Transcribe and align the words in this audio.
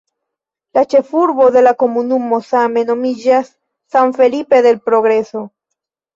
La 0.77 0.83
ĉefurbo 0.93 1.49
de 1.55 1.63
la 1.65 1.73
komunumo 1.83 2.39
same 2.47 2.85
nomiĝas 2.89 3.53
"San 3.99 4.17
Felipe 4.19 4.65
del 4.69 4.83
Progreso". 4.89 5.47